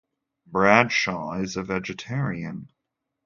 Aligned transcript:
Bradshaw 0.47 1.33
is 1.43 1.55
a 1.57 1.61
vegetarian. 1.61 2.71